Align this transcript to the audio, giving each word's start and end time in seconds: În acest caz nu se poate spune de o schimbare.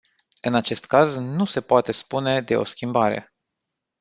În 0.41 0.55
acest 0.55 0.85
caz 0.85 1.17
nu 1.17 1.45
se 1.45 1.61
poate 1.61 1.91
spune 1.91 2.41
de 2.41 2.55
o 2.55 2.63
schimbare. 2.63 3.33